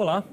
[0.00, 0.24] Olá,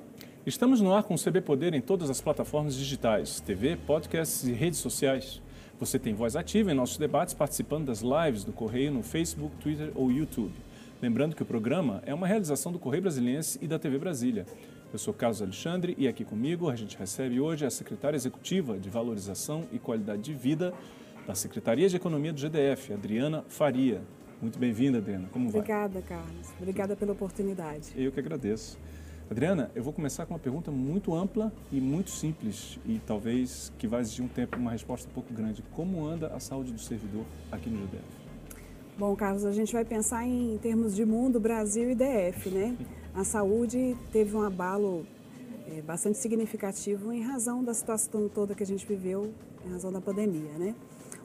[0.45, 4.53] estamos no ar com o CB Poder em todas as plataformas digitais, TV, podcasts e
[4.53, 5.41] redes sociais.
[5.77, 9.91] Você tem voz ativa em nossos debates participando das lives do Correio no Facebook, Twitter
[9.93, 10.53] ou YouTube.
[11.01, 14.45] Lembrando que o programa é uma realização do Correio Brasiliense e da TV Brasília.
[14.93, 18.89] Eu sou Carlos Alexandre e aqui comigo a gente recebe hoje a secretária executiva de
[18.89, 20.73] Valorização e Qualidade de Vida
[21.27, 24.01] da Secretaria de Economia do GDF, Adriana Faria.
[24.41, 25.27] Muito bem-vinda, Adriana.
[25.29, 25.59] Como vai?
[25.59, 26.53] Obrigada, Carlos.
[26.57, 27.91] Obrigada pela oportunidade.
[27.97, 28.77] Eu que agradeço.
[29.29, 33.85] Adriana, eu vou começar com uma pergunta muito ampla e muito simples e talvez que
[33.85, 35.61] vai exigir um tempo, uma resposta um pouco grande.
[35.73, 38.05] Como anda a saúde do servidor aqui no GDF?
[38.97, 42.77] Bom, Carlos, a gente vai pensar em termos de mundo, Brasil e DF, né?
[43.13, 45.05] A saúde teve um abalo
[45.67, 49.33] é, bastante significativo em razão da situação toda que a gente viveu,
[49.65, 50.73] em razão da pandemia, né?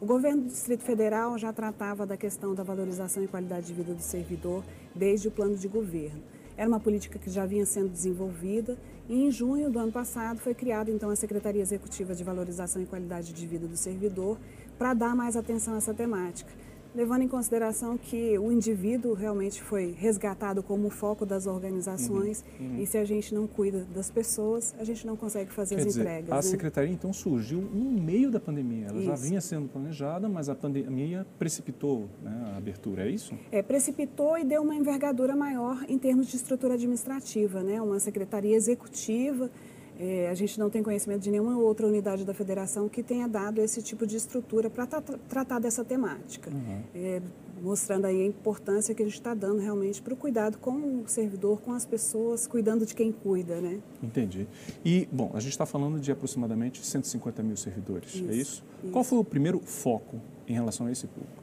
[0.00, 3.94] O governo do Distrito Federal já tratava da questão da valorização e qualidade de vida
[3.94, 6.20] do servidor desde o plano de governo.
[6.56, 8.76] Era uma política que já vinha sendo desenvolvida.
[9.08, 12.86] E em junho do ano passado foi criada então a Secretaria Executiva de Valorização e
[12.86, 14.38] Qualidade de Vida do Servidor
[14.78, 16.50] para dar mais atenção a essa temática
[16.94, 22.78] levando em consideração que o indivíduo realmente foi resgatado como foco das organizações uhum, uhum.
[22.80, 25.86] e se a gente não cuida das pessoas, a gente não consegue fazer Quer as
[25.86, 26.32] dizer, entregas.
[26.32, 26.42] A né?
[26.42, 28.86] secretaria então surgiu no meio da pandemia.
[28.88, 29.06] Ela isso.
[29.06, 33.34] já vinha sendo planejada, mas a pandemia precipitou né, a abertura, é isso?
[33.50, 37.80] É, precipitou e deu uma envergadura maior em termos de estrutura administrativa, né?
[37.80, 39.50] Uma secretaria executiva
[39.98, 43.60] é, a gente não tem conhecimento de nenhuma outra unidade da federação que tenha dado
[43.60, 46.82] esse tipo de estrutura para tra tratar dessa temática, uhum.
[46.94, 47.22] é,
[47.62, 51.04] mostrando aí a importância que a gente está dando realmente para o cuidado com o
[51.06, 53.80] servidor, com as pessoas, cuidando de quem cuida, né?
[54.02, 54.46] Entendi.
[54.84, 58.64] E, bom, a gente está falando de aproximadamente 150 mil servidores, isso, é isso?
[58.82, 58.92] isso?
[58.92, 61.41] Qual foi o primeiro foco em relação a esse público?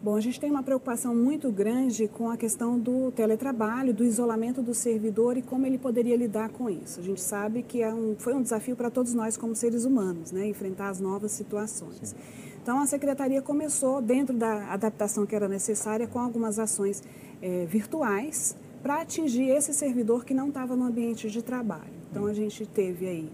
[0.00, 4.62] Bom, a gente tem uma preocupação muito grande com a questão do teletrabalho, do isolamento
[4.62, 7.00] do servidor e como ele poderia lidar com isso.
[7.00, 10.30] A gente sabe que é um, foi um desafio para todos nós como seres humanos,
[10.30, 12.10] né, enfrentar as novas situações.
[12.10, 12.16] Sim.
[12.62, 17.02] Então, a secretaria começou, dentro da adaptação que era necessária, com algumas ações
[17.42, 21.98] é, virtuais para atingir esse servidor que não estava no ambiente de trabalho.
[22.08, 23.28] Então, a gente teve aí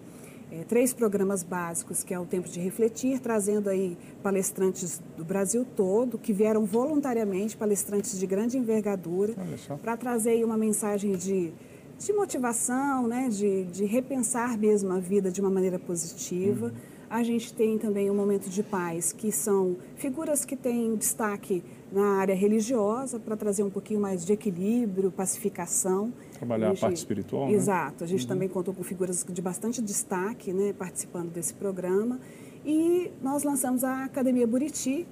[0.60, 5.66] é, três programas básicos, que é o Tempo de Refletir, trazendo aí palestrantes do Brasil
[5.76, 9.34] todo, que vieram voluntariamente, palestrantes de grande envergadura,
[9.82, 11.52] para trazer aí uma mensagem de,
[11.98, 16.66] de motivação, né, de, de repensar mesmo a vida de uma maneira positiva.
[16.66, 16.93] Uhum.
[17.14, 22.16] A gente tem também o Momento de Paz, que são figuras que têm destaque na
[22.16, 26.12] área religiosa, para trazer um pouquinho mais de equilíbrio, pacificação.
[26.36, 27.52] Trabalhar a, gente, a parte espiritual, né?
[27.52, 28.02] Exato.
[28.02, 28.28] A gente uhum.
[28.28, 32.18] também contou com figuras de bastante destaque né, participando desse programa.
[32.66, 35.06] E nós lançamos a Academia Buriti,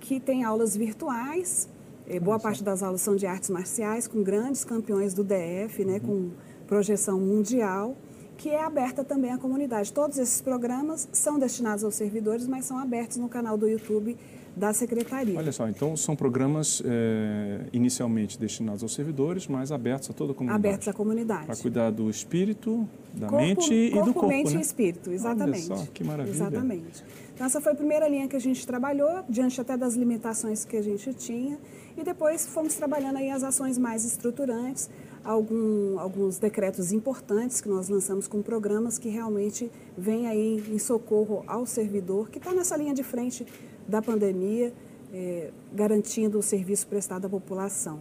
[0.00, 1.66] que tem aulas virtuais.
[2.06, 5.94] Eh, boa parte das aulas são de artes marciais, com grandes campeões do DF, né,
[5.94, 6.00] uhum.
[6.00, 6.30] com
[6.66, 7.96] projeção mundial
[8.38, 9.92] que é aberta também à comunidade.
[9.92, 14.16] Todos esses programas são destinados aos servidores, mas são abertos no canal do YouTube
[14.56, 15.36] da Secretaria.
[15.36, 20.34] Olha só, então são programas é, inicialmente destinados aos servidores, mas abertos a toda a
[20.34, 20.66] comunidade.
[20.66, 21.46] Abertos à comunidade.
[21.46, 24.28] Para cuidar do espírito, da corpo, mente e do corpo.
[24.28, 24.60] mente né?
[24.60, 25.70] e espírito, exatamente.
[25.70, 26.34] Olha só, que maravilha.
[26.34, 27.04] Exatamente.
[27.34, 30.76] Então essa foi a primeira linha que a gente trabalhou, diante até das limitações que
[30.76, 31.58] a gente tinha,
[31.96, 34.88] e depois fomos trabalhando aí as ações mais estruturantes,
[35.28, 41.44] algum, alguns decretos importantes que nós lançamos com programas que realmente vêm aí em socorro
[41.46, 43.46] ao servidor, que está nessa linha de frente
[43.86, 44.72] da pandemia,
[45.12, 48.00] é, garantindo o serviço prestado à população.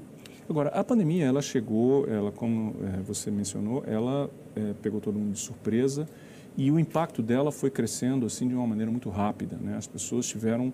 [0.49, 5.33] Agora, a pandemia, ela chegou, ela, como é, você mencionou, ela é, pegou todo mundo
[5.33, 6.07] de surpresa
[6.55, 9.57] e o impacto dela foi crescendo assim de uma maneira muito rápida.
[9.59, 9.75] Né?
[9.75, 10.71] As pessoas tiveram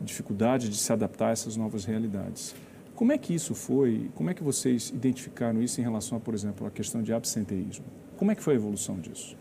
[0.00, 2.54] dificuldade de se adaptar a essas novas realidades.
[3.00, 4.10] Como é que isso foi?
[4.14, 7.86] Como é que vocês identificaram isso em relação a, por exemplo, a questão de absenteísmo?
[8.18, 9.34] Como é que foi a evolução disso?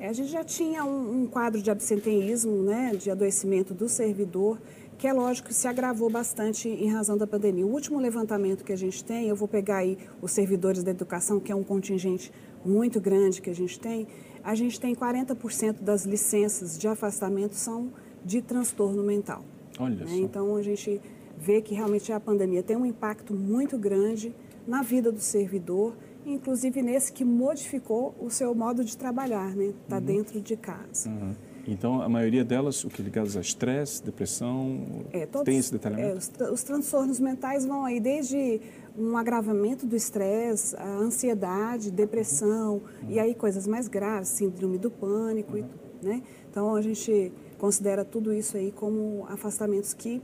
[0.00, 4.58] É, a gente já tinha um, um, quadro de absenteísmo, né, de adoecimento do servidor,
[4.96, 7.66] que é lógico que se agravou bastante em razão da pandemia.
[7.66, 11.38] O último levantamento que a gente tem, eu vou pegar aí os servidores da educação,
[11.38, 12.32] que é um contingente
[12.64, 14.08] muito grande que a gente tem,
[14.42, 17.92] a gente tem 40% das licenças de afastamento são
[18.24, 19.44] de transtorno mental.
[19.78, 20.06] Olha né?
[20.06, 20.14] só.
[20.14, 21.02] Então a gente
[21.38, 24.34] vê que realmente a pandemia tem um impacto muito grande
[24.66, 25.96] na vida do servidor,
[26.26, 29.72] inclusive nesse que modificou o seu modo de trabalhar, né?
[29.82, 30.04] Está uhum.
[30.04, 31.08] dentro de casa.
[31.08, 31.34] Uhum.
[31.66, 36.08] Então, a maioria delas, o que ligadas a estresse, depressão, é, todos, tem esse detalhamento?
[36.08, 38.60] É, os, os, transtornos mentais vão aí desde
[38.96, 43.10] um agravamento do estresse, a ansiedade, depressão, uhum.
[43.10, 45.64] e aí coisas mais graves, síndrome do pânico, e,
[46.02, 46.22] né?
[46.50, 50.22] Então, a gente considera tudo isso aí como afastamentos que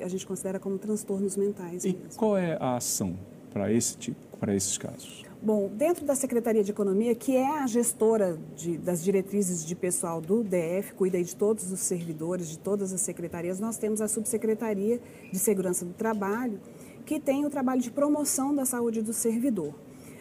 [0.00, 1.84] a gente considera como transtornos mentais.
[1.84, 2.16] E mesmo.
[2.16, 3.16] qual é a ação
[3.52, 5.24] para esse tipo, para esses casos?
[5.44, 10.18] Bom, dentro da Secretaria de Economia, que é a gestora de, das diretrizes de pessoal
[10.18, 14.98] do DF, cuida de todos os servidores, de todas as secretarias, nós temos a Subsecretaria
[15.30, 16.58] de Segurança do Trabalho,
[17.04, 19.74] que tem o trabalho de promoção da saúde do servidor.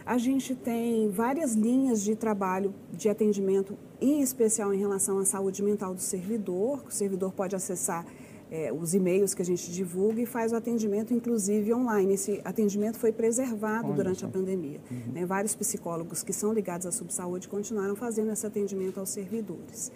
[0.06, 5.64] A gente tem várias linhas de trabalho de atendimento, em especial em relação à saúde
[5.64, 6.84] mental do servidor.
[6.86, 8.06] O servidor pode acessar
[8.53, 12.13] é, os e-mails que a gente divulga e faz o atendimento, inclusive online.
[12.13, 14.79] Esse atendimento foi preservado Olha durante a pandemia.
[14.91, 15.11] Uhum.
[15.11, 15.25] Né?
[15.25, 19.91] Vários psicólogos que são ligados à subsaúde continuaram fazendo esse atendimento aos servidores.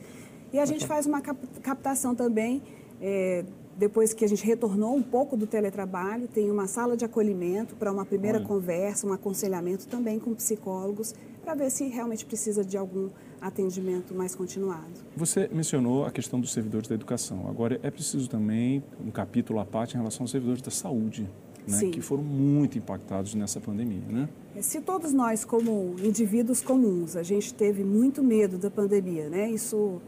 [0.52, 2.64] E a gente faz uma captação também,
[3.00, 3.46] é,
[3.78, 7.92] depois que a gente retornou um pouco do teletrabalho, tem uma sala de acolhimento para
[7.92, 8.48] uma primeira Olha.
[8.48, 11.14] conversa, um aconselhamento também com psicólogos,
[11.44, 13.10] para ver se realmente precisa de algum
[13.40, 14.92] atendimento mais continuado.
[15.16, 17.48] Você mencionou a questão dos servidores da educação.
[17.48, 21.30] Agora, é preciso também um capítulo à parte em relação aos servidores da saúde.
[21.68, 24.30] Né, que foram muito impactados nessa pandemia, né?
[24.56, 29.52] É, se todos nós, como indivíduos comuns, a gente teve muito medo da pandemia, né?
[29.52, 30.02] Isso,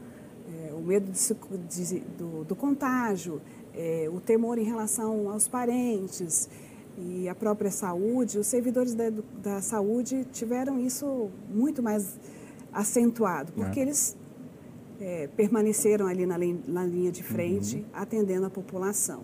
[0.47, 3.41] é, o medo de, de, do, do, contágio,
[3.79, 6.49] é, o temor em relação aos parentes
[6.97, 9.09] e a própria saúde, os servidores da,
[9.41, 12.19] da saúde tiveram isso muito mais
[12.73, 13.83] acentuado, porque é.
[13.83, 14.17] eles
[14.99, 16.37] é, permaneceram ali na,
[16.67, 17.85] na, linha de frente, uhum.
[17.93, 19.23] atendendo a população.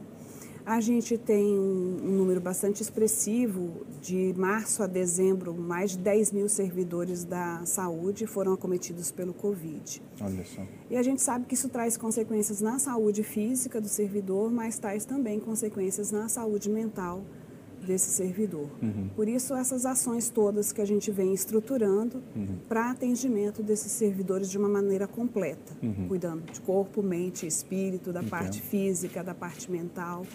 [0.65, 6.31] A gente tem um, um, número bastante expressivo, de março a dezembro, mais de 10
[6.31, 10.01] mil servidores da saúde foram acometidos pelo Covid.
[10.19, 10.63] Olha só.
[10.89, 15.05] E a gente sabe que isso traz consequências na saúde física do servidor, mas traz
[15.05, 17.23] também consequências na saúde mental
[17.85, 18.67] desse servidor.
[18.81, 19.09] Uhum.
[19.15, 22.57] Por isso, essas ações todas que a gente vem estruturando uhum.
[22.67, 26.07] para atendimento desses servidores de uma maneira completa, uhum.
[26.07, 28.31] cuidando de corpo, mente, espírito, da Entendo.
[28.31, 30.25] parte física, da parte mental,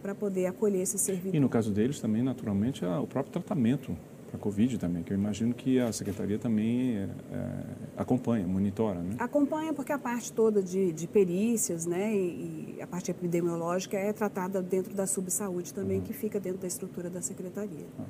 [0.00, 1.34] para poder acolher esse servidor.
[1.34, 3.96] E no caso deles também, naturalmente, é o próprio tratamento
[4.28, 7.50] para a Covid também, que eu imagino que a Secretaria também é, é,
[7.96, 9.16] acompanha, monitora, né?
[9.18, 14.12] Acompanha porque a parte toda de, de perícias, né, e, e, a parte epidemiológica é
[14.12, 16.04] tratada dentro da subsaúde também, uhum.
[16.04, 17.86] que fica dentro da estrutura da Secretaria.
[17.98, 18.04] Ah.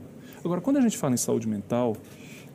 [0.44, 1.96] Agora, quando a gente fala em saúde mental,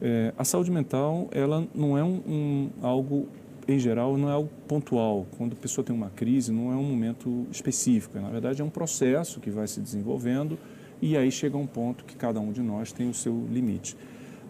[0.01, 3.27] é, a saúde mental, ela não é um, um, algo,
[3.67, 5.25] em geral, não é algo pontual.
[5.37, 8.19] Quando a pessoa tem uma crise, não é um momento específico.
[8.19, 10.57] Na verdade, é um processo que vai se desenvolvendo
[11.01, 13.95] e aí chega um ponto que cada um de nós tem o seu limite.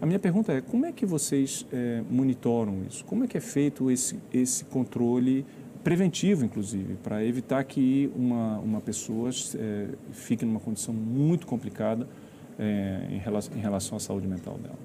[0.01, 3.05] A minha pergunta é, como é que vocês é, monitoram isso?
[3.05, 5.45] Como é que é feito esse, esse controle
[5.83, 12.07] preventivo, inclusive, para evitar que uma, uma pessoa é, fique numa condição muito complicada
[12.57, 14.77] é, em, relação, em relação à saúde mental dela?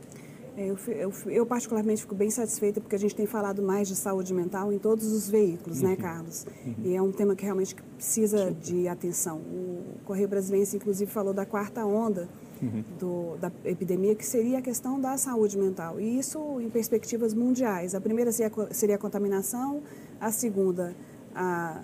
[0.59, 3.95] É, eu, eu, eu, particularmente fico bem satisfeita porque a gente tem falado mais de
[3.95, 5.97] saúde mental em todos os veículos, né, uhum.
[5.97, 6.47] né, Carlos?
[6.67, 6.75] Uhum.
[6.85, 9.39] E é um tema que realmente precisa de atenção.
[9.39, 12.29] O Correio Brasileiro, inclusive, falou da quarta onda
[12.61, 12.83] uhum.
[12.99, 16.01] do, da epidemia, que seria a questão da saúde mental.
[16.01, 17.95] E isso em perspectivas mundiais.
[17.95, 19.81] A primeira seria, seria a contaminação,
[20.21, 20.93] a segunda,
[21.37, 21.83] a,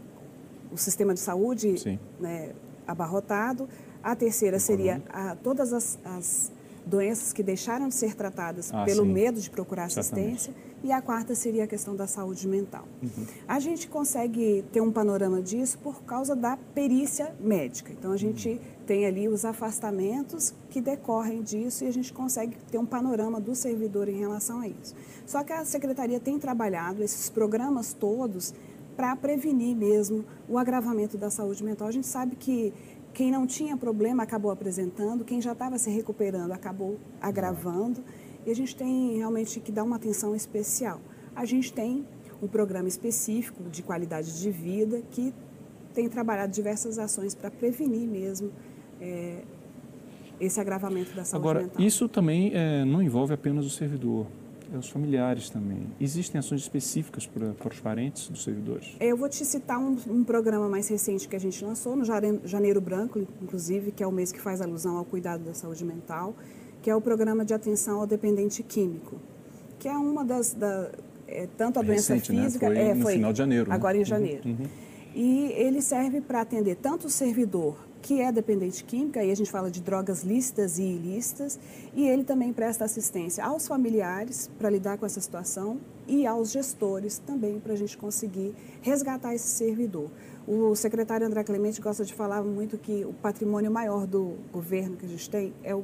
[0.73, 2.50] o sistema de saúde né,
[2.88, 3.69] abarrotado,
[4.03, 6.53] a terceira seria a, todas as, as
[6.87, 9.13] doenças que deixaram de ser tratadas ah, pelo sim.
[9.13, 10.51] medo de procurar assistência.
[10.51, 10.75] Exatamente.
[10.85, 12.87] E a quarta seria a questão da saúde mental.
[13.03, 13.27] Uhum.
[13.49, 17.91] A gente consegue ter um panorama disso por causa da perícia médica.
[17.91, 18.59] Então, a gente uhum.
[18.87, 23.55] tem ali os afastamentos que decorrem disso e a gente consegue ter um panorama do
[23.55, 24.95] servidor em relação a isso.
[25.25, 28.53] Só que a secretaria tem trabalhado esses programas todos
[28.95, 31.88] para prevenir mesmo o agravamento da saúde mental.
[31.88, 32.73] A gente sabe que
[33.14, 38.04] quem não tinha problema acabou apresentando, quem já estava se recuperando acabou agravando.
[38.44, 41.00] E a gente tem realmente que dar uma atenção especial.
[41.35, 42.04] A gente tem
[42.42, 45.33] um programa específico de qualidade de vida que
[45.94, 48.50] tem trabalhado diversas ações para prevenir mesmo
[49.00, 49.42] é,
[50.40, 51.83] esse agravamento da saúde Agora, mental.
[51.83, 54.26] isso também é, não envolve apenas o servidor
[54.75, 55.87] é os familiares também.
[56.00, 58.97] Existem ações específicas para, para os parentes dos servidores?
[59.00, 62.81] Eu vou te citar um, um, programa mais recente que a gente lançou, no Janeiro
[62.81, 66.35] Branco, inclusive, que é o mês que faz alusão ao cuidado da saúde mental,
[66.83, 69.16] que é o programa de atenção ao dependente químico,
[69.78, 70.54] que é uma das...
[70.54, 70.90] Da,
[71.26, 72.45] é, tanto a é doença recente, né?
[72.45, 72.69] física...
[72.69, 72.75] Né?
[72.75, 73.69] Foi é, no foi final de janeiro.
[73.71, 73.75] Né?
[73.75, 74.02] Agora né?
[74.02, 74.43] em janeiro.
[74.45, 74.69] Uhum, uhum.
[75.14, 79.50] E ele serve para atender tanto o servidor que é dependente química, aí a gente
[79.50, 81.58] fala de drogas lícitas e ilícitas,
[81.94, 87.16] e ele também presta assistência aos familiares para lidar com essa situação e aos gestores
[87.18, 90.11] também para a gente conseguir resgatar esse servidor.
[90.46, 95.06] O secretário André Clemente gosta de falar muito que o patrimônio maior do governo que
[95.06, 95.82] a gente tem é o,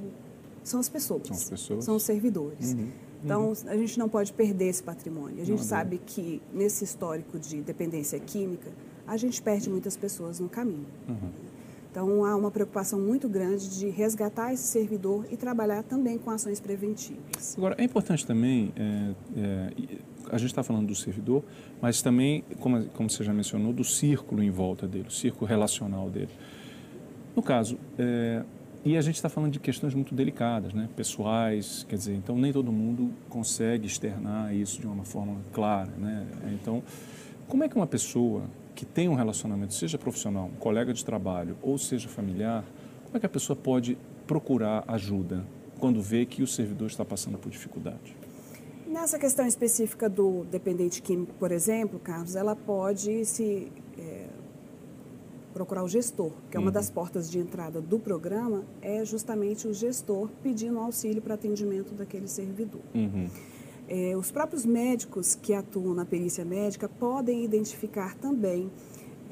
[0.62, 1.84] são as pessoas, são, as pessoas.
[1.86, 2.74] são os servidores.
[2.74, 2.90] Uhum.
[3.24, 3.54] Então, uhum.
[3.66, 5.40] a gente não pode perder esse patrimônio.
[5.40, 6.02] A gente não, sabe não.
[6.04, 8.70] que nesse histórico de dependência química,
[9.06, 10.86] a gente perde muitas pessoas no caminho.
[11.08, 11.30] Uhum.
[11.90, 16.60] Então, há uma preocupação muito grande de resgatar esse servidor e trabalhar também com ações
[16.60, 17.56] preventivas.
[17.58, 19.72] Agora, é importante também, é, é,
[20.30, 21.42] a gente está falando do servidor,
[21.82, 26.08] mas também, como, como você já mencionou, do círculo em volta dele, o círculo relacional
[26.08, 26.30] dele.
[27.34, 28.44] No caso, é,
[28.84, 30.88] e a gente está falando de questões muito delicadas, né?
[30.96, 35.90] pessoais, quer dizer, então nem todo mundo consegue externar isso de uma forma clara.
[35.98, 36.26] Né?
[36.54, 36.82] Então,
[37.48, 38.44] como é que uma pessoa
[38.80, 42.64] que tem um relacionamento, seja profissional, um colega de trabalho ou seja familiar,
[43.04, 45.44] como é que a pessoa pode procurar ajuda
[45.78, 48.16] quando vê que o servidor está passando por dificuldade?
[48.86, 54.28] Nessa questão específica do dependente químico, por exemplo, Carlos, ela pode se é,
[55.52, 56.72] procurar o gestor, que é uma uhum.
[56.72, 62.28] das portas de entrada do programa, é justamente o gestor pedindo auxílio para atendimento daquele
[62.28, 62.80] servidor.
[62.94, 63.28] Uhum.
[63.90, 68.70] É, os próprios médicos que atuam na perícia médica podem identificar também.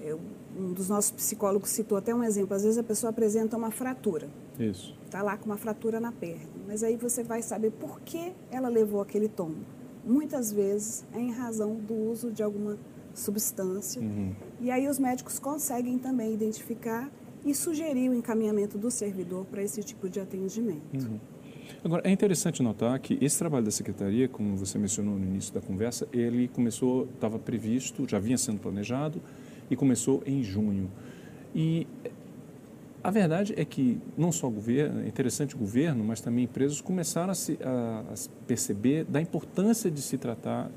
[0.02, 0.16] É,
[0.58, 2.56] um dos nossos psicólogos citou até um exemplo.
[2.56, 4.28] Às vezes a pessoa apresenta uma fratura.
[4.58, 4.98] Isso.
[5.04, 6.48] Está lá com uma fratura na perna.
[6.66, 9.60] Mas aí você vai saber por que ela levou aquele tombo.
[10.04, 12.76] Muitas vezes é em razão do uso de alguma
[13.14, 14.02] substância.
[14.02, 14.34] Uhum.
[14.60, 17.08] E aí os médicos conseguem também identificar
[17.44, 21.06] e sugerir o encaminhamento do servidor para esse tipo de atendimento.
[21.06, 21.20] Uhum.
[21.84, 25.60] Agora, é interessante notar que esse trabalho da Secretaria, como você mencionou no início da
[25.60, 29.20] conversa, ele começou, estava previsto, já vinha sendo planejado
[29.70, 30.90] e começou em junho.
[31.54, 31.86] E
[33.02, 36.80] a verdade é que não só o governo, é interessante o governo, mas também empresas
[36.80, 38.14] começaram a, se, a, a
[38.46, 40.70] perceber da importância de se tratar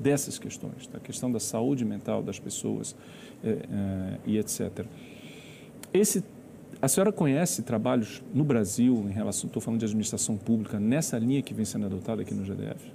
[0.00, 2.96] dessas questões, da questão da saúde mental das pessoas
[3.44, 4.84] é, é, e etc.
[5.92, 6.24] Esse
[6.80, 11.42] a senhora conhece trabalhos no Brasil em relação, estou falando de administração pública, nessa linha
[11.42, 12.92] que vem sendo adotada aqui no GDF?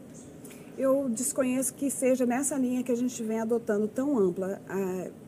[0.78, 4.60] Eu desconheço que seja nessa linha que a gente vem adotando tão ampla,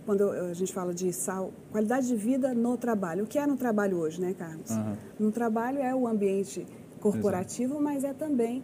[0.05, 3.23] quando a gente fala de sal, qualidade de vida no trabalho.
[3.23, 4.69] O que é no trabalho hoje, né, Carlos?
[4.71, 4.95] Uhum.
[5.19, 6.65] No trabalho é o ambiente
[6.99, 7.83] corporativo, Exato.
[7.83, 8.61] mas é também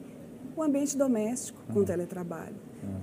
[0.57, 1.75] o ambiente doméstico uhum.
[1.75, 2.55] com teletrabalho.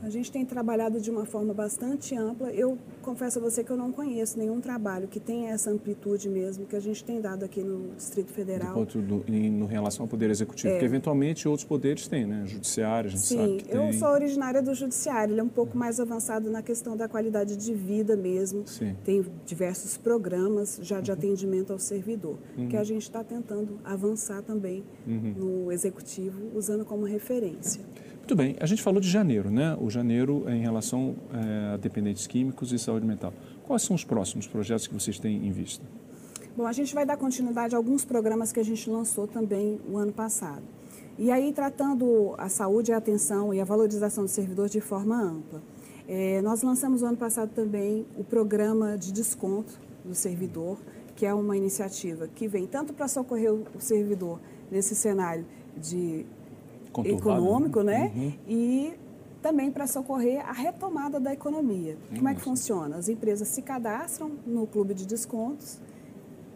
[0.03, 2.51] A gente tem trabalhado de uma forma bastante ampla.
[2.53, 6.67] Eu confesso a você que eu não conheço nenhum trabalho que tenha essa amplitude mesmo
[6.67, 8.85] que a gente tem dado aqui no Distrito Federal.
[8.85, 10.73] Do, do, em, no relação ao Poder Executivo, é.
[10.73, 12.45] porque eventualmente outros poderes têm, né?
[12.47, 13.93] Judiciário, a gente Sim, sabe que eu tem.
[13.93, 17.75] sou originária do Judiciário, ele é um pouco mais avançado na questão da qualidade de
[17.75, 18.67] vida mesmo.
[18.67, 18.97] Sim.
[19.05, 21.17] Tem diversos programas já de uhum.
[21.17, 22.69] atendimento ao servidor, uhum.
[22.69, 25.35] que a gente está tentando avançar também uhum.
[25.37, 27.83] no Executivo, usando como referência.
[28.31, 29.77] Muito bem, a gente falou de janeiro, né?
[29.81, 33.35] O janeiro em relação é, a dependentes químicos e saúde mental.
[33.65, 35.85] Quais são os próximos projetos que vocês têm em vista?
[36.57, 39.99] Bom, a gente vai dar continuidade a alguns programas que a gente lançou também o
[39.99, 40.63] ano passado.
[41.19, 45.61] E aí, tratando a saúde, a atenção e a valorização do servidor de forma ampla.
[46.07, 49.73] É, nós lançamos o ano passado também o programa de desconto
[50.05, 50.79] do servidor,
[51.17, 54.39] que é uma iniciativa que vem tanto para socorrer o servidor
[54.71, 55.45] nesse cenário
[55.77, 56.25] de
[57.05, 58.13] econômico, né?
[58.15, 58.33] Uhum.
[58.49, 58.95] E
[59.43, 61.97] também para socorrer a retomada da economia.
[62.15, 62.97] Como é que funciona?
[62.97, 65.79] As empresas se cadastram no clube de descontos,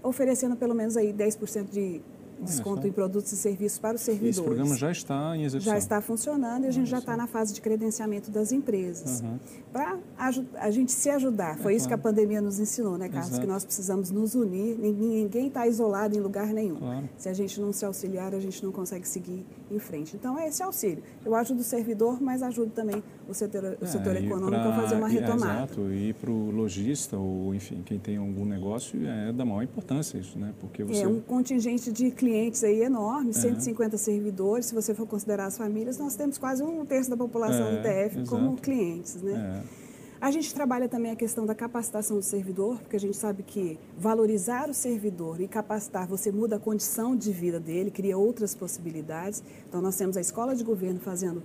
[0.02, 2.02] oferecendo pelo menos aí 10% de
[2.44, 4.36] desconto em produtos e serviços para os servidores.
[4.36, 5.72] Esse programa já está em execução.
[5.72, 9.20] Já está funcionando e a gente já está na fase de credenciamento das empresas.
[9.20, 9.38] Uhum.
[9.72, 11.58] Para a gente se ajudar.
[11.58, 12.02] Foi é, isso claro.
[12.02, 13.30] que a pandemia nos ensinou, né, Carlos?
[13.30, 13.40] Exato.
[13.40, 14.78] Que nós precisamos nos unir.
[14.78, 16.76] Ninguém está isolado em lugar nenhum.
[16.76, 17.08] Claro.
[17.16, 20.16] Se a gente não se auxiliar, a gente não consegue seguir em frente.
[20.16, 21.02] Então, é esse auxílio.
[21.24, 24.80] Eu ajudo o servidor, mas ajudo também o setor, o é, setor econômico pra, a
[24.80, 25.64] fazer uma retomada.
[25.64, 25.92] exato.
[25.92, 30.38] E para o lojista, ou enfim, quem tem algum negócio, é da maior importância isso,
[30.38, 30.52] né?
[30.60, 31.02] Porque você...
[31.02, 32.33] É um contingente de clientes
[32.64, 33.32] aí enorme, uhum.
[33.32, 37.68] 150 servidores, se você for considerar as famílias, nós temos quase um terço da população
[37.68, 38.30] é, do TF exato.
[38.30, 39.62] como clientes, né?
[39.80, 39.84] É.
[40.20, 43.78] A gente trabalha também a questão da capacitação do servidor, porque a gente sabe que
[43.98, 49.42] valorizar o servidor e capacitar, você muda a condição de vida dele, cria outras possibilidades.
[49.68, 51.42] Então, nós temos a escola de governo fazendo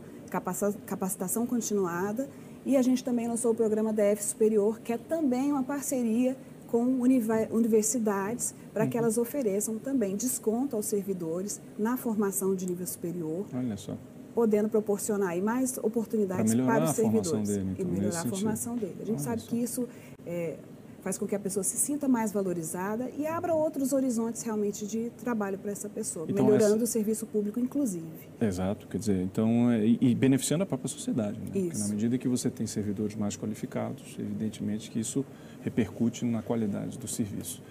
[0.85, 2.29] capacitação continuada
[2.65, 6.37] e a gente também lançou o programa DF Superior, que é também uma parceria
[6.69, 6.99] com
[7.51, 9.03] universidades para que uhum.
[9.03, 13.45] elas ofereçam também desconto aos servidores na formação de nível superior.
[13.53, 13.97] Olha só.
[14.35, 17.49] Podendo proporcionar mais oportunidades para os servidores.
[17.49, 18.97] Dele, então, e melhorar a formação dele.
[19.01, 19.49] A gente Olha sabe só.
[19.49, 19.87] que isso
[20.25, 20.57] é,
[21.01, 25.09] faz com que a pessoa se sinta mais valorizada e abra outros horizontes realmente de
[25.11, 26.83] trabalho para essa pessoa, então, melhorando essa...
[26.83, 28.05] o serviço público, inclusive.
[28.39, 31.39] Exato, quer dizer, então, é, e, e beneficiando a própria sociedade.
[31.39, 31.47] Né?
[31.53, 31.67] Isso.
[31.67, 35.25] Porque na medida que você tem servidores mais qualificados, evidentemente que isso
[35.61, 37.61] repercute na qualidade do serviço.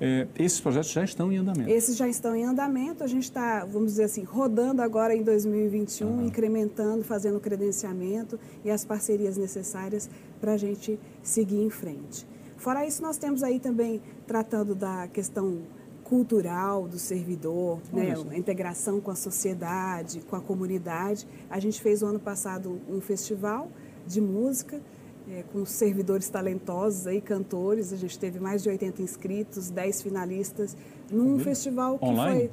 [0.00, 1.70] É, esses projetos já estão em andamento?
[1.70, 3.04] Esses já estão em andamento.
[3.04, 6.26] A gente está, vamos dizer assim, rodando agora em 2021, uhum.
[6.26, 12.26] incrementando, fazendo o credenciamento e as parcerias necessárias para a gente seguir em frente.
[12.64, 15.58] Fora isso, nós temos aí também tratando da questão
[16.02, 21.28] cultural do servidor, né, a integração com a sociedade, com a comunidade.
[21.50, 23.68] A gente fez o ano passado um festival
[24.06, 24.80] de música
[25.28, 27.92] é, com servidores talentosos aí, cantores.
[27.92, 30.74] A gente teve mais de 80 inscritos, 10 finalistas
[31.10, 32.48] num festival que online?
[32.48, 32.50] foi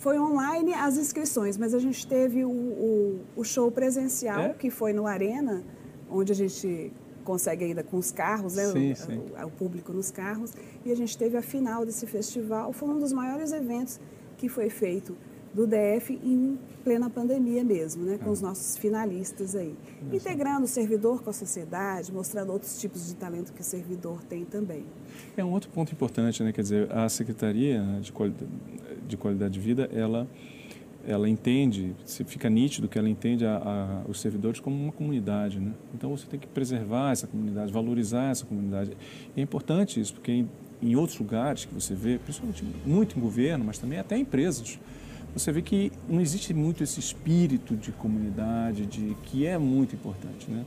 [0.00, 4.48] foi online as inscrições, mas a gente teve o, o, o show presencial É?
[4.50, 5.64] que foi no Arena,
[6.10, 6.92] onde a gente
[7.30, 9.18] consegue ainda com os carros, né, Sim, o, sim.
[9.42, 10.52] o- o público nos carros,
[10.84, 12.72] e a gente teve a final desse festival.
[12.72, 14.00] Foi um dos maiores eventos
[14.36, 15.16] que foi feito
[15.54, 19.74] do DF em plena pandemia mesmo, né, com os nossos finalistas aí.
[20.12, 24.44] Integrando o servidor com a sociedade, mostrando outros tipos de talento que o servidor tem
[24.44, 24.84] também.
[25.36, 26.52] É um outro ponto importante, né?
[26.52, 28.50] Quer dizer, a Secretaria de Qualidade
[29.08, 30.26] de, qualidade de Vida, ela,
[31.06, 31.94] ela entende,
[32.26, 35.72] fica nítido que ela entende a, a, os servidores como uma comunidade, né?
[35.94, 38.92] Então você tem que preservar essa comunidade, valorizar essa comunidade.
[39.36, 40.48] E é importante isso, porque em,
[40.82, 44.78] em outros lugares que você vê, principalmente muito em governo, mas também até em empresas,
[45.32, 50.50] você vê que não existe muito esse espírito de comunidade, de que é muito importante,
[50.50, 50.64] né?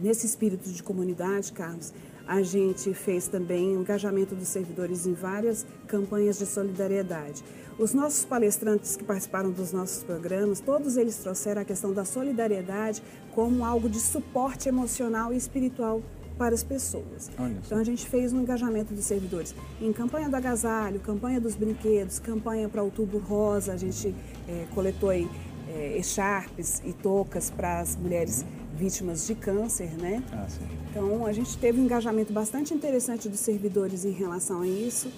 [0.00, 1.92] Nesse espírito de comunidade, Carlos,
[2.28, 7.42] a gente fez também o engajamento dos servidores em várias campanhas de solidariedade.
[7.78, 13.02] Os nossos palestrantes que participaram dos nossos programas, todos eles trouxeram a questão da solidariedade
[13.34, 16.02] como algo de suporte emocional e espiritual
[16.36, 17.30] para as pessoas.
[17.64, 22.18] Então a gente fez um engajamento dos servidores em campanha do agasalho, campanha dos brinquedos,
[22.18, 24.14] campanha para o Outubro Rosa, a gente
[24.46, 25.28] eh, coletou aí
[25.68, 28.44] eh, echarpes e toucas para as mulheres
[28.78, 30.22] vítimas de câncer, né?
[30.32, 30.60] Ah, sim.
[30.90, 35.08] Então, a gente teve um engajamento bastante interessante dos servidores em relação a isso,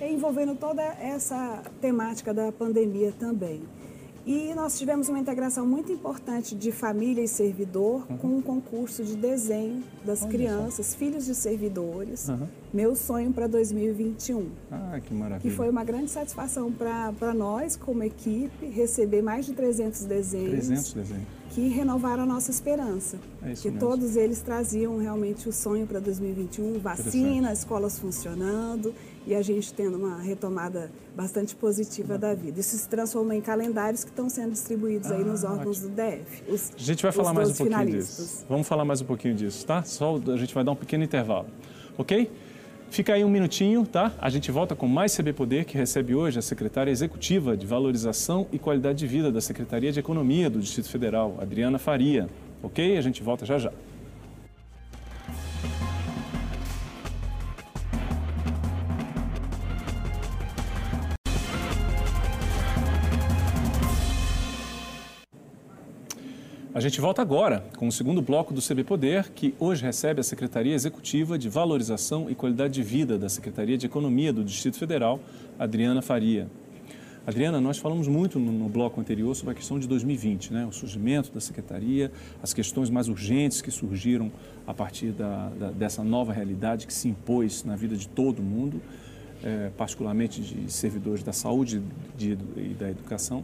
[0.00, 3.62] envolvendo toda essa temática da pandemia também.
[4.26, 9.14] E nós tivemos uma integração muito importante de família e servidor com um concurso de
[9.16, 10.36] desenho das Olha só.
[10.36, 12.28] crianças, filhos de servidores.
[12.28, 12.48] Aham.
[12.74, 15.40] Meu sonho para 2021 Ah, que maravilha.
[15.40, 20.92] que foi uma grande satisfação para nós, como equipe, receber mais de 300 desenhos 300
[20.92, 21.26] desenhos.
[21.56, 23.18] Que renovaram a nossa esperança.
[23.42, 28.92] É que todos eles traziam realmente o sonho para 2021, vacina, escolas funcionando
[29.26, 32.60] e a gente tendo uma retomada bastante positiva da vida.
[32.60, 36.42] Isso se transformou em calendários que estão sendo distribuídos aí nos Ah, órgãos do DF.
[36.46, 38.16] Os, A gente vai falar mais um 12 pouquinho finalistas.
[38.26, 38.46] disso.
[38.50, 39.82] Vamos falar mais um pouquinho disso, tá?
[39.82, 41.46] Só a gente vai dar um pequeno intervalo,
[41.96, 42.30] ok?
[42.90, 44.12] Fica aí um minutinho, tá?
[44.18, 48.46] A gente volta com mais CB Poder, que recebe hoje a secretária executiva de Valorização
[48.52, 52.28] e Qualidade de Vida da Secretaria de Economia do Distrito Federal, Adriana Faria.
[52.62, 52.96] Ok?
[52.96, 53.72] A gente volta já já.
[66.76, 70.22] A gente volta agora com o segundo bloco do CB Poder, que hoje recebe a
[70.22, 75.18] Secretaria Executiva de Valorização e Qualidade de Vida da Secretaria de Economia do Distrito Federal,
[75.58, 76.50] Adriana Faria.
[77.26, 80.66] Adriana, nós falamos muito no, bloco anterior sobre a questão de 2020, né?
[80.66, 82.12] o surgimento da Secretaria,
[82.42, 84.30] as questões mais urgentes que surgiram
[84.66, 88.82] a partir da, da, dessa nova realidade que se impôs na vida de todo mundo,
[89.42, 91.82] eh, particularmente de servidores da saúde
[92.18, 93.42] de- e da educação.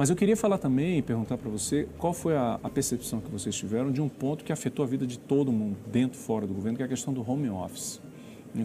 [0.00, 3.30] Mas eu queria falar também e perguntar para você qual foi a, a percepção que
[3.30, 6.46] vocês tiveram de um ponto que afetou a vida de todo mundo, dentro e fora
[6.46, 8.00] do governo, que é a questão do home office.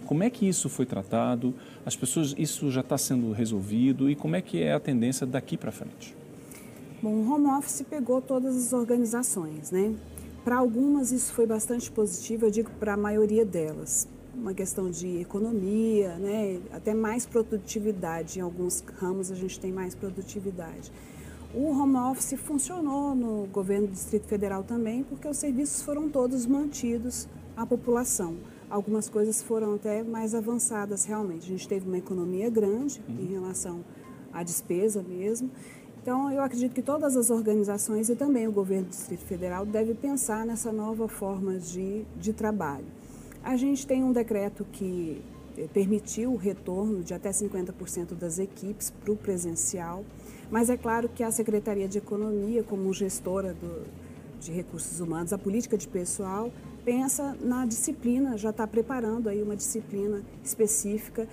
[0.06, 1.54] Como é que isso foi tratado?
[1.86, 5.58] As pessoas, isso já está sendo resolvido e como é que é a tendência daqui
[5.58, 6.16] para frente?
[7.04, 9.94] Bom, o home office pegou todas as organizações, né?
[10.42, 14.08] Para algumas isso foi bastante positivo, eu digo para a maioria delas.
[14.34, 16.62] Uma questão de economia, né?
[16.72, 18.40] até mais produtividade.
[18.40, 20.94] Em alguns ramos a gente tem mais produtividade.
[21.58, 26.46] O home office funcionou no governo do Distrito Federal também, porque os serviços foram todos
[26.46, 28.36] mantidos à população.
[28.70, 31.46] Algumas coisas foram até mais avançadas realmente.
[31.46, 33.86] A gente teve uma economia grande em relação
[34.34, 35.50] à despesa mesmo.
[36.02, 39.96] Então, eu acredito que todas as organizações e também o governo do Distrito Federal devem
[39.96, 42.86] pensar nessa nova forma de, de trabalho.
[43.42, 45.22] A gente tem um decreto que
[45.58, 50.04] eh, permitiu o retorno de até 50% das equipes para o presencial,
[50.52, 53.86] mas é claro que a Secretaria de Economia, como gestora do,
[54.40, 56.52] de recursos humanos, a política de pessoal,
[56.84, 61.28] pensa na disciplina, já está preparando aí uma disciplina específica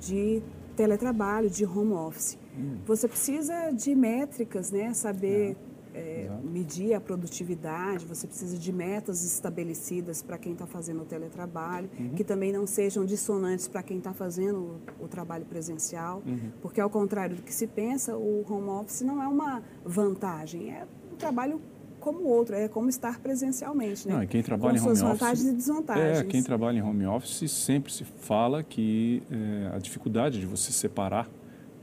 [0.00, 0.42] de
[0.76, 2.38] teletrabalho, de home office.
[2.86, 4.92] Você precisa de métricas, né?
[4.92, 5.56] Saber é,
[5.94, 6.46] exato.
[6.46, 12.24] medir a produtividade, você precisa de metas estabelecidas para quem está fazendo o teletrabalho, que
[12.24, 16.22] também não sejam dissonantes para quem está fazendo o, o trabalho presencial,
[16.60, 20.86] porque ao contrário do que se pensa, o home office não é uma vantagem, é
[21.12, 21.60] um trabalho
[22.02, 24.14] como outro, é como estar presencialmente, né?
[24.14, 26.18] Não, e quem trabalha Com em home suas office, vantagens e desvantagens.
[26.18, 30.72] É, quem trabalha em home office sempre se fala que é, a dificuldade de você
[30.72, 31.30] separar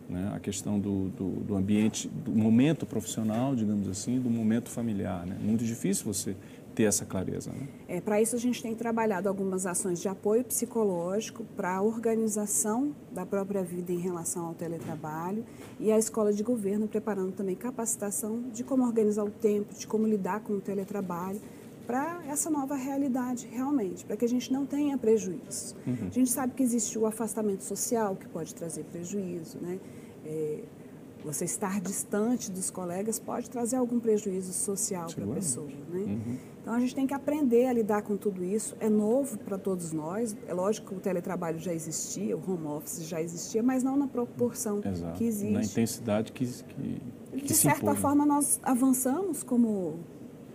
[0.10, 5.26] né, a questão do, do, do, ambiente, do momento profissional, digamos assim, do momento familiar.
[5.26, 5.38] Né?
[5.40, 6.36] Muito difícil você
[6.74, 7.52] ter essa clareza.
[7.52, 7.68] Né?
[7.88, 12.96] É, para isso, a gente tem trabalhado algumas ações de apoio psicológico para a organização
[13.12, 15.46] da própria vida em relação ao teletrabalho
[15.80, 20.08] e a escola de governo preparando também capacitação de como organizar o tempo, de como
[20.08, 21.42] lidar com o teletrabalho
[21.90, 25.76] para essa nova realidade realmente, para que a gente não tenha prejuízo.
[25.88, 26.08] Uhum.
[26.08, 29.80] A gente sabe que existe o afastamento social que pode trazer prejuízo, né?
[30.30, 30.64] É,
[31.24, 35.68] você estar distante dos colegas pode trazer algum prejuízo social para a pessoa.
[35.68, 36.00] Né?
[36.00, 36.38] Uhum.
[36.62, 38.76] Então a gente tem que aprender a lidar com tudo isso.
[38.80, 40.36] É novo para todos nós.
[40.48, 44.08] É lógico que o teletrabalho já existia, o home office já existia, mas não na
[44.08, 45.18] proporção Exato.
[45.18, 45.54] que existe.
[45.54, 47.96] Na intensidade que, que, que De certa impõe.
[47.96, 50.00] forma, nós avançamos como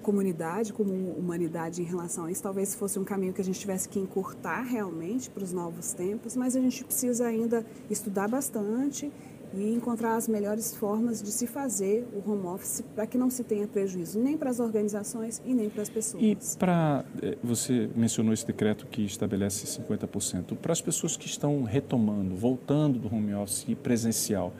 [0.03, 2.43] comunidade, como humanidade em relação a isso.
[2.43, 6.37] Talvez fosse um caminho que a gente tivesse que encurtar realmente para os novos tempos,
[6.37, 9.11] mas a gente precisa ainda estudar bastante
[9.61, 13.45] e encontrar as melhores formas de se fazer o home office para que não se
[13.45, 16.23] tenha prejuízo nem para as organizações e nem para as pessoas.
[16.23, 21.63] E para eh, você mencionou esse decreto que estabelece 50% para as pessoas que estão
[21.63, 24.53] retomando, voltando do home office presencial.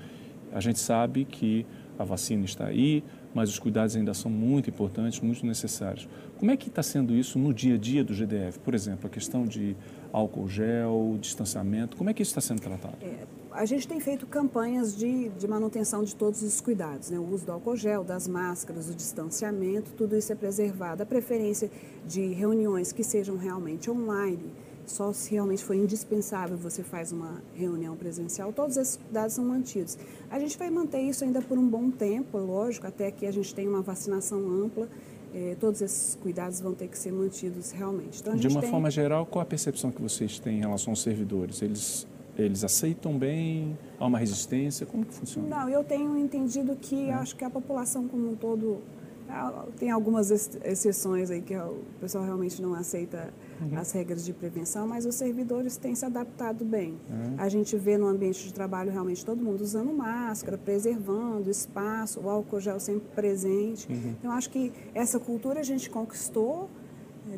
[0.53, 1.67] A gente sabe que
[1.99, 3.03] a vacina está aí,
[3.35, 6.09] mas os cuidados ainda são muito importantes, muito necessários.
[6.39, 8.59] Como é que está sendo isso no dia a dia do GDF?
[8.61, 9.77] Por exemplo, a questão de
[10.13, 12.97] álcool gel, distanciamento, como é que isso está sendo tratado?
[13.03, 17.19] É, a gente tem feito campanhas de, de manutenção de todos os cuidados, né?
[17.19, 21.05] o uso do álcool gel, das máscaras, o distanciamento, tudo isso é preservado.
[21.05, 21.71] A preferência
[22.05, 24.51] de reuniões que sejam realmente online,
[24.85, 29.97] só se realmente for indispensável você faz uma reunião presencial, todos esses cuidados são mantidos.
[30.29, 33.55] A gente vai manter isso ainda por um bom tempo, lógico, até que a gente
[33.55, 34.89] tenha uma vacinação ampla,
[35.33, 38.21] eh, todos esses cuidados vão ter que ser mantidos realmente.
[38.21, 38.71] Então, De uma tem...
[38.71, 41.63] forma geral, qual a percepção que vocês têm em relação aos servidores?
[41.63, 43.79] Eles eles aceitam bem?
[43.99, 44.87] Há uma resistência?
[44.87, 45.49] Como que funciona?
[45.49, 47.13] Não, eu tenho entendido que é.
[47.13, 48.83] acho que a população como um todo
[49.29, 53.79] ah, tem algumas exceções aí que o pessoal realmente não aceita uhum.
[53.79, 56.99] as regras de prevenção, mas os servidores têm se adaptado bem.
[57.09, 57.35] Uhum.
[57.39, 62.29] A gente vê no ambiente de trabalho realmente todo mundo usando máscara, preservando espaço, o
[62.29, 63.91] álcool gel sempre presente.
[63.91, 64.15] Uhum.
[64.19, 66.69] Então, acho que essa cultura a gente conquistou,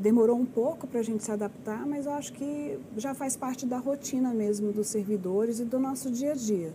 [0.00, 3.64] demorou um pouco para a gente se adaptar, mas eu acho que já faz parte
[3.64, 6.72] da rotina mesmo dos servidores e do nosso dia a dia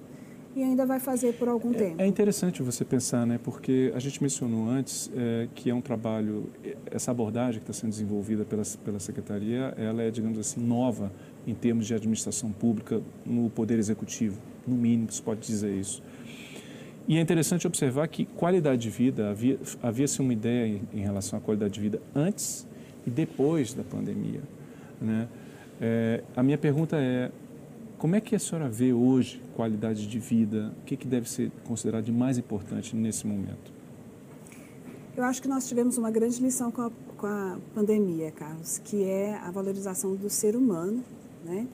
[0.55, 2.01] e ainda vai fazer por algum é, tempo.
[2.01, 3.39] É interessante você pensar, né?
[3.41, 6.49] Porque a gente mencionou antes é, que é um trabalho,
[6.89, 11.11] essa abordagem que está sendo desenvolvida pela, pela secretaria, ela é, digamos assim, nova
[11.47, 16.03] em termos de administração pública no poder executivo, no mínimo se pode dizer isso.
[17.07, 21.39] E é interessante observar que qualidade de vida havia havia-se uma ideia em, em relação
[21.39, 22.67] à qualidade de vida antes
[23.05, 24.41] e depois da pandemia,
[25.01, 25.27] né?
[25.79, 27.31] É, a minha pergunta é
[27.97, 30.73] como é que a senhora vê hoje qualidade de vida?
[30.81, 33.71] O que, que deve ser considerado de mais importante nesse momento?
[35.15, 39.03] Eu acho que nós tivemos uma grande lição com a, com a pandemia, Carlos, que
[39.03, 41.03] é a valorização do ser humano,
[41.45, 41.67] né,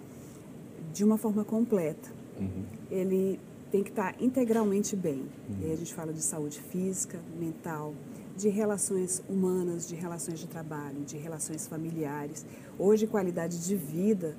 [0.93, 2.09] de uma forma completa.
[2.39, 2.65] Uhum.
[2.91, 3.39] Ele
[3.71, 5.19] tem que estar integralmente bem.
[5.49, 5.57] Uhum.
[5.61, 7.93] E aí a gente fala de saúde física, mental,
[8.37, 12.45] de relações humanas, de relações de trabalho, de relações familiares.
[12.77, 14.35] Hoje, qualidade de vida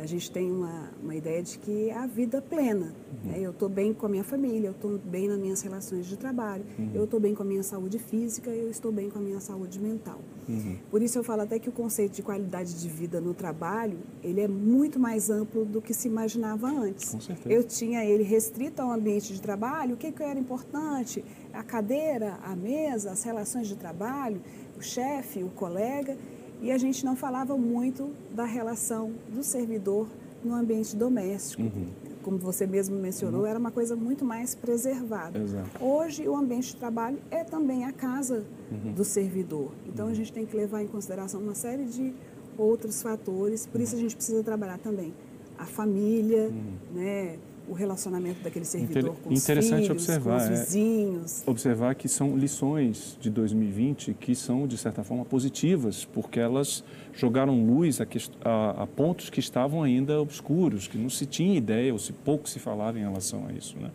[0.00, 2.92] a gente tem uma, uma ideia de que é a vida plena.
[3.24, 3.30] Uhum.
[3.30, 3.38] Né?
[3.40, 6.64] Eu estou bem com a minha família, eu estou bem nas minhas relações de trabalho,
[6.78, 6.90] uhum.
[6.94, 9.80] eu estou bem com a minha saúde física, eu estou bem com a minha saúde
[9.80, 10.20] mental.
[10.48, 10.78] Uhum.
[10.90, 14.40] Por isso eu falo até que o conceito de qualidade de vida no trabalho, ele
[14.40, 17.10] é muito mais amplo do que se imaginava antes.
[17.10, 17.52] Com certeza.
[17.52, 21.24] Eu tinha ele restrito ao ambiente de trabalho, o que, que era importante?
[21.52, 24.40] A cadeira, a mesa, as relações de trabalho,
[24.76, 26.16] o chefe, o colega
[26.60, 30.08] e a gente não falava muito da relação do servidor
[30.42, 31.62] no ambiente doméstico.
[31.62, 31.88] Uhum.
[32.22, 33.46] Como você mesmo mencionou, uhum.
[33.46, 35.38] era uma coisa muito mais preservada.
[35.38, 35.84] Exato.
[35.84, 38.92] Hoje, o ambiente de trabalho é também a casa uhum.
[38.92, 39.72] do servidor.
[39.86, 40.14] Então, a uhum.
[40.14, 42.12] gente tem que levar em consideração uma série de
[42.56, 43.66] outros fatores.
[43.66, 45.14] Por isso, a gente precisa trabalhar também
[45.58, 46.74] a família, uhum.
[46.94, 47.38] né?
[47.68, 51.46] O relacionamento daquele servidor com os Interessante filhos, observar, com os vizinhos.
[51.46, 56.82] É, observar que são lições de 2020 que são, de certa forma, positivas, porque elas
[57.12, 58.06] jogaram luz a,
[58.44, 62.48] a, a, pontos que estavam ainda obscuros, que não se tinha ideia ou se pouco
[62.48, 63.76] se falava em relação a isso.
[63.78, 63.90] Né?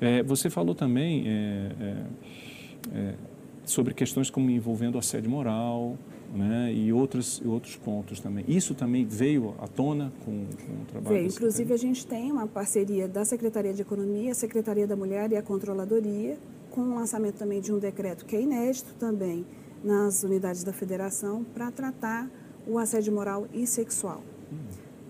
[0.00, 1.96] É, você falou também é, é,
[2.98, 3.14] é
[3.64, 5.96] sobre questões como envolvendo assédio moral,
[6.32, 8.44] né, e outros, outros pontos também.
[8.46, 11.28] Isso também veio à tona com, com o trabalho Veio.
[11.28, 15.42] Inclusive, a gente tem uma parceria da Secretaria de Economia, Secretaria da Mulher e a
[15.42, 16.38] Controladoria,
[16.70, 19.44] com o lançamento também de um decreto que é inédito também
[19.82, 22.30] nas unidades da federação para tratar
[22.66, 24.22] o assédio moral e sexual.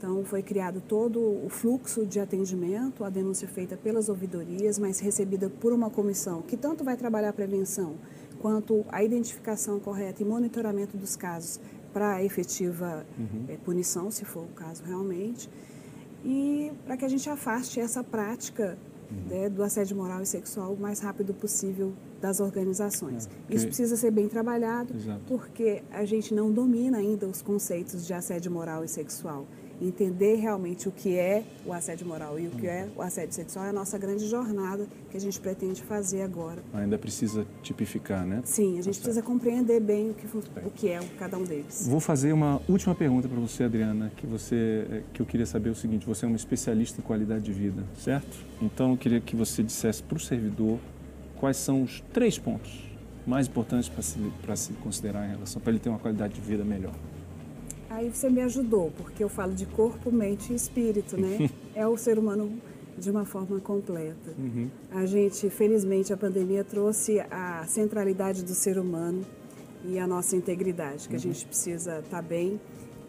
[0.00, 5.50] Então, foi criado todo o fluxo de atendimento, a denúncia feita pelas ouvidorias, mas recebida
[5.50, 7.96] por uma comissão que tanto vai trabalhar a prevenção
[8.38, 11.60] quanto a identificação correta e monitoramento dos casos
[11.92, 13.44] para a efetiva uhum.
[13.46, 15.50] é, punição, se for o caso realmente,
[16.24, 18.78] e para que a gente afaste essa prática
[19.10, 19.28] uhum.
[19.28, 23.28] né, do assédio moral e sexual o mais rápido possível das organizações.
[23.50, 25.20] É, Isso precisa ser bem trabalhado, Exato.
[25.26, 29.46] porque a gente não domina ainda os conceitos de assédio moral e sexual
[29.80, 33.64] entender realmente o que é o assédio moral e o que é o assédio sexual
[33.64, 36.62] é a nossa grande jornada que a gente pretende fazer agora.
[36.72, 38.42] Ainda precisa tipificar, né?
[38.44, 41.86] Sim, a gente tá precisa compreender bem o que, o que é cada um deles.
[41.88, 45.70] Vou fazer uma última pergunta para você, Adriana, que você é, que eu queria saber
[45.70, 48.36] o seguinte: você é uma especialista em qualidade de vida, certo?
[48.60, 50.78] Então eu queria que você dissesse para o servidor
[51.36, 52.90] quais são os três pontos
[53.26, 54.18] mais importantes para se,
[54.56, 56.94] se considerar em relação para ele ter uma qualidade de vida melhor.
[57.90, 61.50] Aí você me ajudou, porque eu falo de corpo, mente e espírito, né?
[61.74, 62.52] é o ser humano
[62.96, 64.32] de uma forma completa.
[64.38, 64.70] Uhum.
[64.92, 69.26] A gente, felizmente, a pandemia trouxe a centralidade do ser humano
[69.84, 71.18] e a nossa integridade, que uhum.
[71.18, 72.60] a gente precisa estar tá bem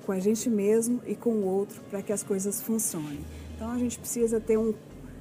[0.03, 3.19] com a gente mesmo e com o outro para que as coisas funcionem.
[3.55, 4.73] Então a gente precisa ter um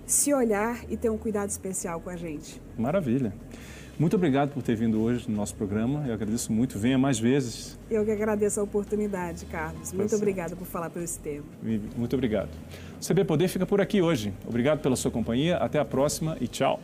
[0.06, 2.60] se olhar e ter um cuidado especial com a gente.
[2.76, 3.32] Maravilha.
[4.00, 6.06] Muito obrigado por ter vindo hoje no nosso programa.
[6.06, 6.78] Eu agradeço muito.
[6.78, 7.78] Venha mais vezes.
[7.90, 9.92] Eu que agradeço a oportunidade, Carlos.
[9.92, 11.44] Muito obrigada por falar por esse tema.
[11.94, 12.48] Muito obrigado.
[12.98, 14.32] O CB Poder fica por aqui hoje.
[14.48, 15.58] Obrigado pela sua companhia.
[15.58, 16.80] Até a próxima e tchau.